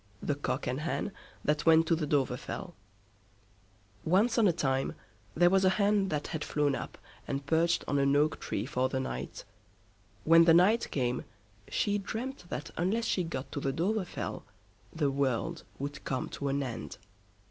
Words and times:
THE 0.19 0.33
COCK 0.33 0.65
AND 0.65 0.79
HEN 0.81 1.11
THAT 1.45 1.67
WENT 1.67 1.85
TO 1.85 1.93
THE 1.95 2.07
DOVREFELL 2.07 2.73
Once 4.03 4.39
on 4.39 4.47
a 4.47 4.51
time 4.51 4.95
there 5.35 5.51
was 5.51 5.63
a 5.63 5.69
Hen 5.77 6.07
that 6.07 6.25
had 6.29 6.43
flown 6.43 6.73
up, 6.73 6.97
and 7.27 7.45
perched 7.45 7.83
on 7.87 7.99
an 7.99 8.15
oak 8.15 8.39
tree 8.39 8.65
for 8.65 8.89
the 8.89 8.99
night. 8.99 9.45
When 10.23 10.45
the 10.45 10.55
night 10.55 10.89
came, 10.89 11.25
she 11.67 11.99
dreamed 11.99 12.45
that 12.49 12.71
unless 12.77 13.05
she 13.05 13.23
got 13.23 13.51
to 13.51 13.59
the 13.59 13.71
Dovrefell, 13.71 14.41
the 14.91 15.11
world 15.11 15.65
would 15.77 16.03
come 16.03 16.29
to 16.29 16.47
an 16.47 16.63
end. 16.63 16.97